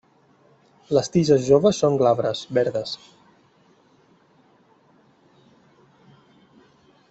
Les 0.97 1.09
tiges 1.15 1.43
joves 1.49 1.81
són 1.83 1.97
glabres, 1.99 2.41
verdes. 2.59 2.95